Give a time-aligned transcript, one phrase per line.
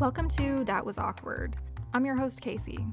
[0.00, 1.56] Welcome to That Was Awkward.
[1.92, 2.86] I'm your host, Casey.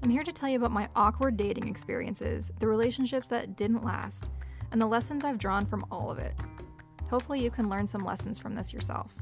[0.00, 4.30] I'm here to tell you about my awkward dating experiences, the relationships that didn't last,
[4.70, 6.34] and the lessons I've drawn from all of it.
[7.10, 9.12] Hopefully, you can learn some lessons from this yourself.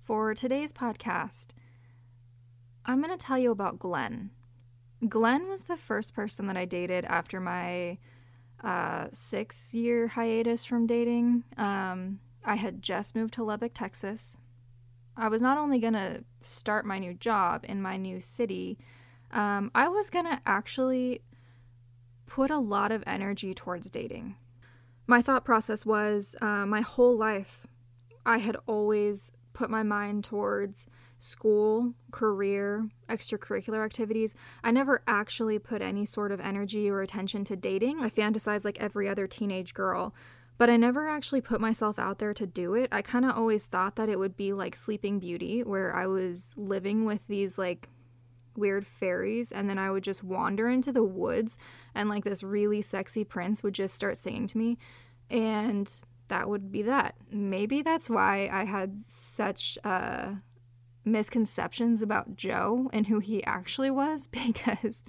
[0.00, 1.54] For today's podcast,
[2.86, 4.30] I'm going to tell you about Glenn.
[5.08, 7.98] Glenn was the first person that I dated after my
[8.62, 11.42] uh, six year hiatus from dating.
[11.56, 14.36] Um, I had just moved to Lubbock, Texas.
[15.16, 18.78] I was not only going to start my new job in my new city,
[19.30, 21.22] um, I was going to actually
[22.26, 24.36] put a lot of energy towards dating.
[25.06, 27.66] My thought process was uh, my whole life,
[28.26, 30.86] I had always put my mind towards
[31.18, 34.34] school, career, extracurricular activities.
[34.62, 38.00] I never actually put any sort of energy or attention to dating.
[38.00, 40.14] I fantasized like every other teenage girl,
[40.56, 42.88] but I never actually put myself out there to do it.
[42.92, 46.54] I kind of always thought that it would be like Sleeping Beauty, where I was
[46.56, 47.88] living with these like
[48.56, 51.58] weird fairies and then I would just wander into the woods
[51.94, 54.78] and like this really sexy prince would just start singing to me
[55.28, 55.90] and
[56.28, 57.16] that would be that.
[57.30, 60.34] Maybe that's why I had such uh
[61.04, 65.04] misconceptions about Joe and who he actually was because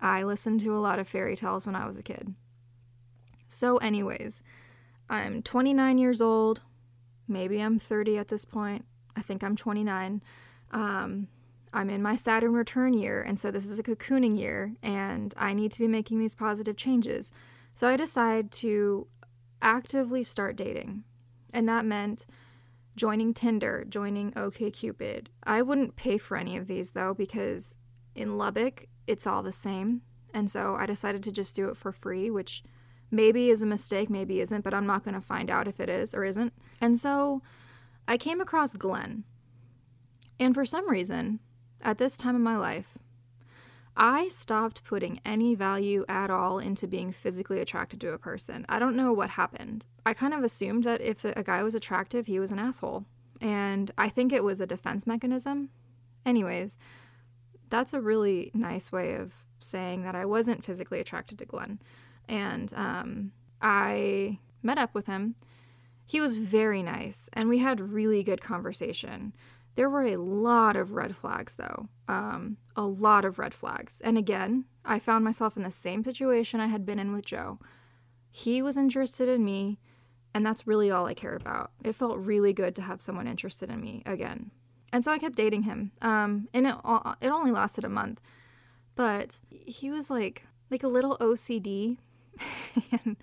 [0.00, 2.34] I listened to a lot of fairy tales when I was a kid.
[3.54, 4.42] So, anyways,
[5.08, 6.62] I'm 29 years old.
[7.28, 8.84] Maybe I'm 30 at this point.
[9.16, 10.22] I think I'm 29.
[10.72, 11.28] Um,
[11.72, 15.54] I'm in my Saturn return year, and so this is a cocooning year, and I
[15.54, 17.32] need to be making these positive changes.
[17.74, 19.06] So I decide to
[19.62, 21.04] actively start dating.
[21.52, 22.26] And that meant
[22.96, 25.28] joining Tinder, joining OKCupid.
[25.44, 27.76] I wouldn't pay for any of these though because
[28.14, 30.02] in Lubbock it's all the same.
[30.32, 32.62] And so I decided to just do it for free, which
[33.14, 35.88] maybe is a mistake, maybe isn't, but I'm not going to find out if it
[35.88, 36.52] is or isn't.
[36.80, 37.42] And so
[38.06, 39.24] I came across Glenn.
[40.38, 41.40] And for some reason,
[41.80, 42.98] at this time in my life,
[43.96, 48.66] I stopped putting any value at all into being physically attracted to a person.
[48.68, 49.86] I don't know what happened.
[50.04, 53.04] I kind of assumed that if a guy was attractive, he was an asshole.
[53.40, 55.70] And I think it was a defense mechanism.
[56.26, 56.76] Anyways,
[57.70, 61.78] that's a really nice way of saying that I wasn't physically attracted to Glenn.
[62.28, 65.34] And um, I met up with him.
[66.06, 69.34] He was very nice, and we had really good conversation.
[69.74, 71.88] There were a lot of red flags, though.
[72.08, 74.00] Um, a lot of red flags.
[74.02, 77.58] And again, I found myself in the same situation I had been in with Joe.
[78.30, 79.78] He was interested in me,
[80.34, 81.70] and that's really all I cared about.
[81.82, 84.50] It felt really good to have someone interested in me again.
[84.92, 85.90] And so I kept dating him.
[86.02, 86.74] Um, and it,
[87.20, 88.20] it only lasted a month.
[88.94, 91.98] But he was like like a little OCD.
[92.92, 93.16] and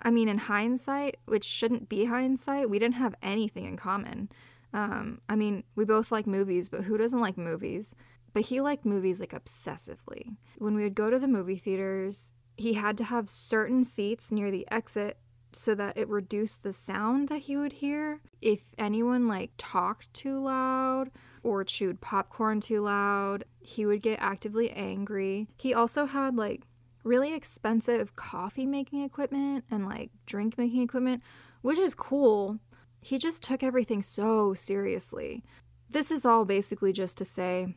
[0.00, 4.28] I mean, in hindsight, which shouldn't be hindsight, we didn't have anything in common.
[4.72, 7.94] Um, I mean, we both like movies, but who doesn't like movies?
[8.32, 10.36] But he liked movies like obsessively.
[10.58, 14.50] When we would go to the movie theaters, he had to have certain seats near
[14.50, 15.18] the exit
[15.52, 18.20] so that it reduced the sound that he would hear.
[18.42, 21.10] If anyone like talked too loud
[21.42, 25.48] or chewed popcorn too loud, he would get actively angry.
[25.56, 26.62] He also had like
[27.06, 31.22] really expensive coffee making equipment and like drink making equipment,
[31.62, 32.58] which is cool,
[33.00, 35.44] he just took everything so seriously.
[35.88, 37.76] This is all basically just to say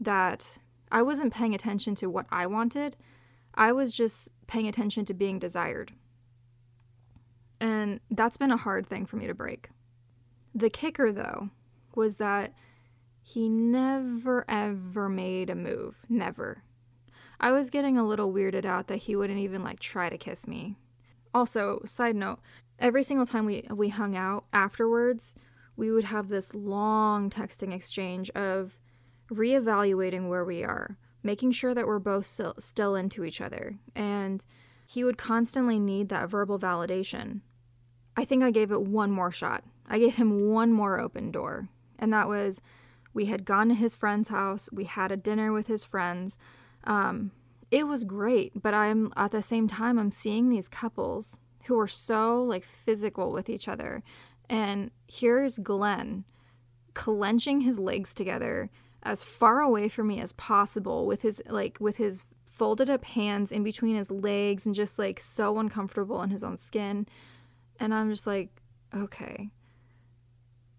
[0.00, 0.58] that
[0.90, 2.96] I wasn't paying attention to what I wanted,
[3.54, 5.92] I was just paying attention to being desired.
[7.60, 9.70] And that's been a hard thing for me to break.
[10.54, 11.50] The kicker, though,
[11.94, 12.52] was that
[13.22, 16.04] he never ever made a move.
[16.08, 16.62] Never.
[17.40, 20.46] I was getting a little weirded out that he wouldn't even like try to kiss
[20.46, 20.76] me.
[21.32, 22.38] Also, side note,
[22.78, 25.34] every single time we we hung out afterwards,
[25.76, 28.78] we would have this long texting exchange of
[29.30, 33.78] reevaluating where we are, making sure that we're both still, still into each other.
[33.94, 34.44] And
[34.86, 37.40] he would constantly need that verbal validation.
[38.16, 39.64] I think I gave it one more shot.
[39.86, 41.68] I gave him one more open door.
[41.98, 42.60] And that was
[43.12, 46.36] we had gone to his friend's house, we had a dinner with his friends.
[46.84, 47.32] Um,
[47.70, 51.88] it was great, but I'm at the same time I'm seeing these couples who are
[51.88, 54.02] so like physical with each other.
[54.48, 56.24] And here's Glenn
[56.94, 58.70] clenching his legs together
[59.02, 63.50] as far away from me as possible with his like with his folded up hands
[63.50, 67.06] in between his legs and just like so uncomfortable in his own skin.
[67.80, 68.62] And I'm just like,
[68.94, 69.50] okay,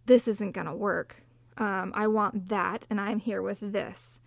[0.05, 1.23] this isn't gonna work.
[1.57, 4.21] Um, I want that, and I'm here with this.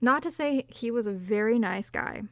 [0.00, 2.22] Not to say he was a very nice guy.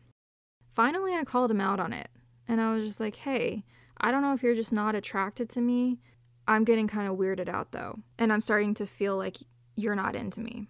[0.75, 2.09] Finally, I called him out on it.
[2.49, 3.65] And I was just like, hey,
[4.01, 6.01] I don't know if you're just not attracted to me.
[6.47, 9.37] I'm getting kind of weirded out though, and I'm starting to feel like
[9.77, 10.67] you're not into me.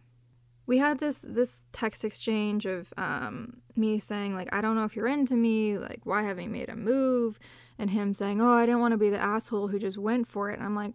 [0.66, 4.94] We had this this text exchange of um, me saying like I don't know if
[4.94, 7.38] you're into me, like why haven't you made a move,
[7.78, 10.50] and him saying oh I didn't want to be the asshole who just went for
[10.50, 10.58] it.
[10.58, 10.92] And I'm like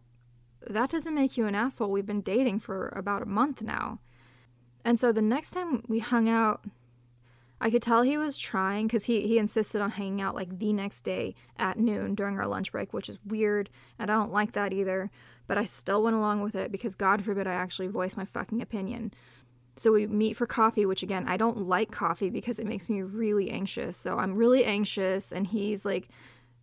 [0.69, 1.91] that doesn't make you an asshole.
[1.91, 3.99] We've been dating for about a month now.
[4.87, 6.63] And so the next time we hung out,
[7.59, 10.71] I could tell he was trying because he, he insisted on hanging out like the
[10.71, 13.69] next day at noon during our lunch break, which is weird.
[13.99, 15.11] And I don't like that either.
[15.45, 18.61] But I still went along with it because God forbid I actually voice my fucking
[18.61, 19.13] opinion.
[19.75, 23.01] So we meet for coffee, which again, I don't like coffee because it makes me
[23.01, 23.97] really anxious.
[23.97, 26.07] So I'm really anxious, and he's like,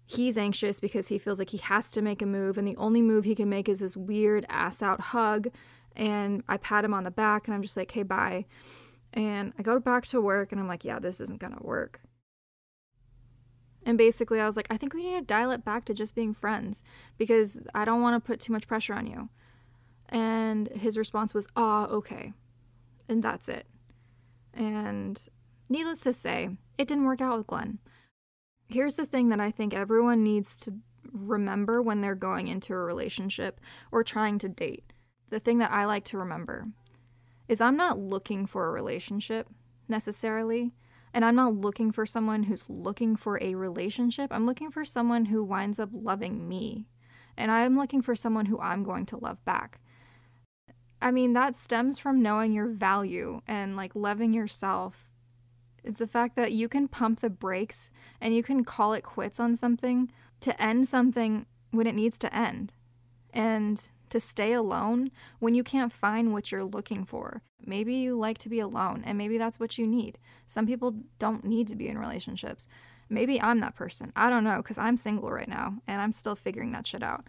[0.07, 3.03] he's anxious because he feels like he has to make a move, and the only
[3.03, 5.49] move he can make is this weird ass out hug.
[5.97, 8.47] And I pat him on the back, and I'm just like, hey, bye.
[9.15, 12.01] And I go back to work and I'm like, yeah, this isn't to work.
[13.87, 16.15] And basically, I was like, I think we need to dial it back to just
[16.15, 16.83] being friends
[17.17, 19.29] because I don't want to put too much pressure on you.
[20.09, 22.33] And his response was, ah, okay.
[23.09, 23.67] And that's it.
[24.53, 25.21] And
[25.69, 27.79] needless to say, it didn't work out with Glenn.
[28.67, 30.75] Here's the thing that I think everyone needs to
[31.13, 33.61] remember when they're going into a relationship
[33.93, 34.94] or trying to date.
[35.35, 36.69] The thing that I like to remember
[37.49, 39.49] is I'm not looking for a relationship
[39.89, 40.75] necessarily.
[41.13, 44.31] And I'm not looking for someone who's looking for a relationship.
[44.31, 46.87] I'm looking for someone who winds up loving me.
[47.37, 49.81] And I'm looking for someone who I'm going to love back.
[51.03, 55.11] I mean, that stems from knowing your value and like loving yourself.
[55.83, 57.91] It's the fact that you can pump the brakes
[58.21, 62.33] and you can call it quits on something to end something when it needs to
[62.33, 62.73] end.
[63.33, 67.43] And to stay alone when you can't find what you're looking for.
[67.67, 70.19] Maybe you like to be alone, and maybe that's what you need.
[70.47, 72.69] Some people don't need to be in relationships.
[73.09, 74.13] Maybe I'm that person.
[74.15, 77.25] I don't know, because I'm single right now, and I'm still figuring that shit out.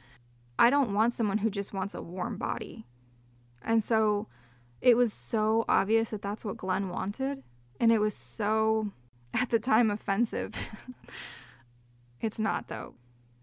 [0.59, 2.85] I don't want someone who just wants a warm body.
[3.63, 4.27] And so
[4.79, 7.41] it was so obvious that that's what Glenn wanted.
[7.79, 8.91] And it was so,
[9.33, 10.69] at the time, offensive.
[12.21, 12.93] it's not, though.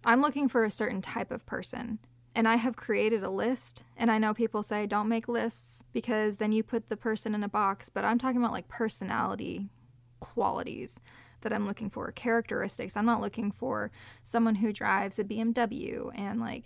[0.04, 1.98] I'm looking for a certain type of person
[2.34, 3.84] and I have created a list.
[3.96, 7.44] And I know people say don't make lists because then you put the person in
[7.44, 9.68] a box, but I'm talking about like personality
[10.20, 11.00] qualities
[11.42, 12.96] that I'm looking for, characteristics.
[12.96, 13.90] I'm not looking for
[14.22, 16.64] someone who drives a BMW and like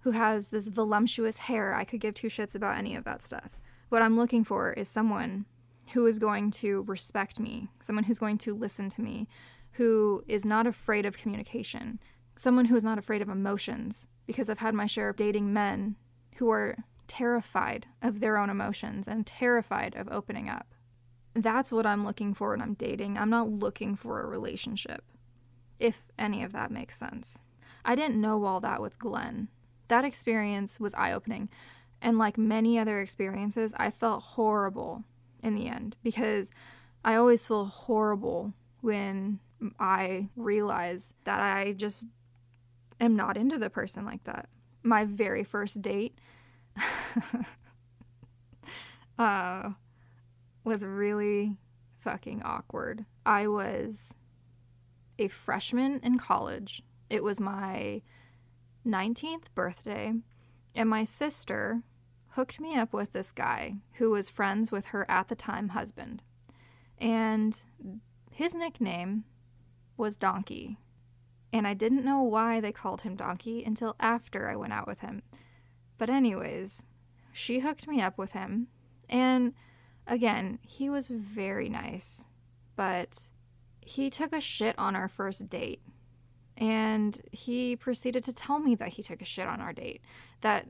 [0.00, 1.74] who has this voluptuous hair.
[1.74, 3.58] I could give two shits about any of that stuff.
[3.88, 5.46] What I'm looking for is someone
[5.92, 9.28] who is going to respect me, someone who's going to listen to me,
[9.72, 12.00] who is not afraid of communication,
[12.36, 15.96] someone who is not afraid of emotions, because I've had my share of dating men
[16.36, 20.74] who are terrified of their own emotions and terrified of opening up.
[21.34, 23.18] That's what I'm looking for when I'm dating.
[23.18, 25.04] I'm not looking for a relationship,
[25.78, 27.42] if any of that makes sense.
[27.84, 29.48] I didn't know all that with Glenn.
[29.88, 31.48] That experience was eye opening.
[32.00, 35.04] And like many other experiences, I felt horrible
[35.42, 36.50] in the end because
[37.04, 39.40] I always feel horrible when
[39.78, 42.06] I realize that I just
[43.04, 44.48] am not into the person like that.
[44.82, 46.18] My very first date
[49.18, 49.70] uh,
[50.64, 51.56] was really
[52.00, 53.04] fucking awkward.
[53.24, 54.14] I was
[55.18, 56.82] a freshman in college.
[57.08, 58.02] It was my
[58.86, 60.12] 19th birthday,
[60.74, 61.82] and my sister
[62.30, 66.22] hooked me up with this guy who was friends with her at the time husband.
[66.98, 67.56] And
[68.30, 69.24] his nickname
[69.96, 70.78] was Donkey
[71.54, 74.98] and I didn't know why they called him Donkey until after I went out with
[74.98, 75.22] him.
[75.96, 76.82] But, anyways,
[77.32, 78.66] she hooked me up with him,
[79.08, 79.54] and
[80.04, 82.24] again, he was very nice,
[82.74, 83.30] but
[83.80, 85.80] he took a shit on our first date.
[86.56, 90.02] And he proceeded to tell me that he took a shit on our date.
[90.40, 90.66] That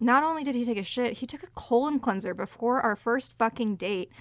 [0.00, 3.32] not only did he take a shit, he took a colon cleanser before our first
[3.32, 4.12] fucking date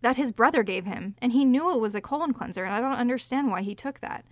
[0.00, 1.14] that his brother gave him.
[1.18, 4.00] And he knew it was a colon cleanser, and I don't understand why he took
[4.00, 4.24] that.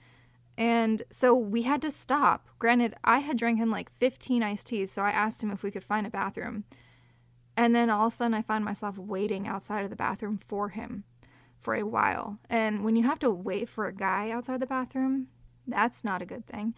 [0.59, 2.49] And so we had to stop.
[2.59, 5.85] Granted, I had drinking like 15 iced teas, so I asked him if we could
[5.85, 6.65] find a bathroom.
[7.57, 10.71] And then all of a sudden, I find myself waiting outside of the bathroom for
[10.71, 11.05] him
[11.61, 12.39] for a while.
[12.51, 15.29] And when you have to wait for a guy outside the bathroom,
[15.67, 16.75] that's not a good thing.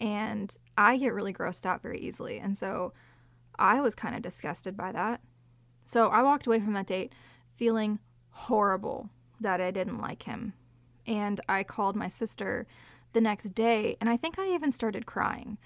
[0.00, 2.38] And I get really grossed out very easily.
[2.38, 2.92] And so
[3.58, 5.20] I was kind of disgusted by that.
[5.86, 7.12] So I walked away from that date
[7.54, 7.98] feeling
[8.30, 9.10] horrible
[9.40, 10.54] that I didn't like him.
[11.06, 12.66] And I called my sister
[13.12, 15.58] the next day, and I think I even started crying.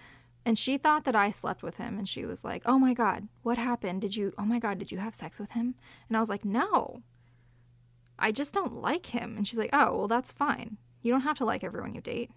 [0.45, 3.29] And she thought that I slept with him, and she was like, Oh my God,
[3.43, 4.01] what happened?
[4.01, 5.75] Did you, oh my God, did you have sex with him?
[6.09, 7.03] And I was like, No,
[8.19, 9.37] I just don't like him.
[9.37, 10.77] And she's like, Oh, well, that's fine.
[11.03, 12.31] You don't have to like everyone you date.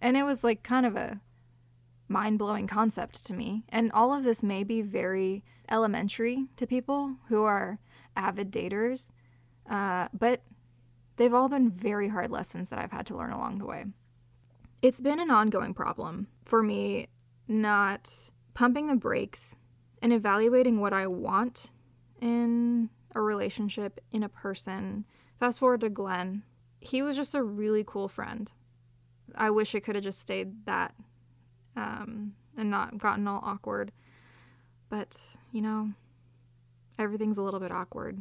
[0.00, 1.20] And it was like kind of a
[2.08, 3.64] mind blowing concept to me.
[3.68, 7.78] And all of this may be very elementary to people who are
[8.16, 9.10] avid daters,
[9.68, 10.42] uh, but
[11.16, 13.86] they've all been very hard lessons that I've had to learn along the way.
[14.84, 17.08] It's been an ongoing problem for me
[17.48, 18.10] not
[18.52, 19.56] pumping the brakes
[20.02, 21.70] and evaluating what I want
[22.20, 25.06] in a relationship, in a person.
[25.40, 26.42] Fast forward to Glenn.
[26.80, 28.52] He was just a really cool friend.
[29.34, 30.94] I wish it could have just stayed that
[31.74, 33.90] um, and not gotten all awkward.
[34.90, 35.16] But,
[35.50, 35.92] you know,
[36.98, 38.20] everything's a little bit awkward